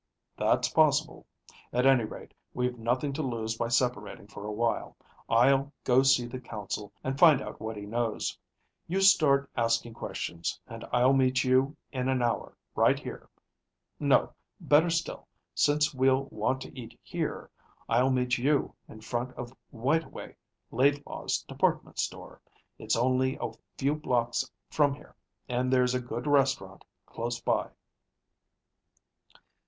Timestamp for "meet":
11.13-11.43, 18.09-18.39